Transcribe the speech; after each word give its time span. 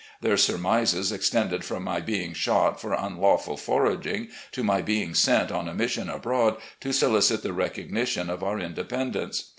Their 0.19 0.35
surmises 0.35 1.11
extended 1.11 1.63
from 1.63 1.83
my 1.83 1.99
being 2.01 2.33
shot 2.33 2.81
for 2.81 2.93
unlawful 2.93 3.55
foraging 3.55 4.29
to 4.51 4.63
my 4.63 4.81
being 4.81 5.13
sent 5.13 5.51
on 5.51 5.67
a 5.69 5.75
mission 5.75 6.09
abroad 6.09 6.57
to 6.79 6.91
solicit 6.91 7.43
the 7.43 7.53
recognition 7.53 8.27
of 8.27 8.41
our 8.41 8.57
independence. 8.59 9.49